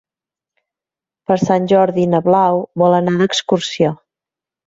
[1.31, 3.93] Per Sant Jordi na Blau vol anar d'excursió.